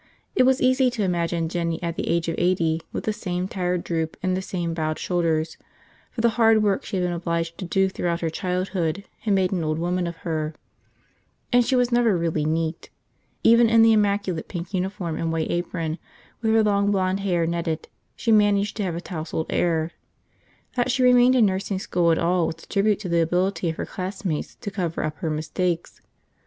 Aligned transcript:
It 0.35 0.47
was 0.47 0.63
easy 0.63 0.89
to 0.89 1.03
imagine 1.03 1.47
Jinny 1.47 1.77
at 1.83 1.95
the 1.95 2.07
age 2.09 2.27
of 2.27 2.33
eighty 2.39 2.81
with 2.91 3.03
the 3.03 3.13
same 3.13 3.47
tired 3.47 3.83
droop 3.83 4.17
and 4.23 4.35
the 4.35 4.41
same 4.41 4.73
bowed 4.73 4.97
shoulders, 4.97 5.57
for 6.09 6.21
the 6.21 6.29
hard 6.41 6.63
work 6.63 6.83
she 6.83 6.97
had 6.97 7.05
been 7.05 7.13
obliged 7.13 7.59
to 7.59 7.65
do 7.65 7.87
throughout 7.87 8.21
her 8.21 8.31
childhood 8.31 9.03
had 9.19 9.35
made 9.35 9.51
an 9.51 9.63
old 9.63 9.77
woman 9.77 10.07
of 10.07 10.17
her. 10.25 10.55
And 11.53 11.63
she 11.63 11.75
was 11.75 11.91
never 11.91 12.17
really 12.17 12.45
neat. 12.45 12.89
Even 13.43 13.69
in 13.69 13.83
the 13.83 13.93
immaculate 13.93 14.47
pink 14.47 14.73
uniform 14.73 15.17
and 15.19 15.31
white 15.31 15.51
apron, 15.51 15.99
with 16.41 16.51
her 16.51 16.63
long 16.63 16.89
blond 16.89 17.19
hair 17.19 17.45
netted, 17.45 17.87
she 18.15 18.31
managed 18.31 18.75
to 18.77 18.83
have 18.83 18.95
a 18.95 19.01
tousled 19.01 19.51
air. 19.53 19.91
That 20.77 20.89
she 20.89 21.03
remained 21.03 21.35
in 21.35 21.45
nursing 21.45 21.77
school 21.77 22.11
at 22.11 22.17
all 22.17 22.47
was 22.47 22.63
a 22.63 22.65
tribute 22.67 22.97
to 23.01 23.09
the 23.09 23.21
ability 23.21 23.69
of 23.69 23.75
her 23.75 23.85
classmates 23.85 24.55
to 24.61 24.71
cover 24.71 25.03
up 25.03 25.17
her 25.17 25.29
mistakes. 25.29 26.01